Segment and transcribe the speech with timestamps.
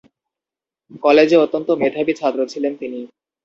[1.03, 2.99] কলেজে অত্যন্ত মেধাবী ছাত্র ছিলেন তিনি।